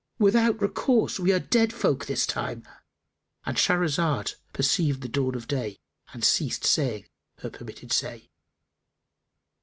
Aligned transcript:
Without 0.17 0.59
recourse 0.59 1.19
we 1.19 1.31
are 1.31 1.37
dead 1.37 1.71
folk 1.71 2.07
this 2.07 2.25
time."——And 2.25 3.55
Shahrazad 3.55 4.33
perceived 4.51 5.01
the 5.01 5.07
dawn 5.07 5.35
of 5.35 5.47
day 5.47 5.77
and 6.11 6.25
ceased 6.25 6.63
saying 6.65 7.05
her 7.41 7.51
permitted 7.51 7.93
say. 7.93 8.31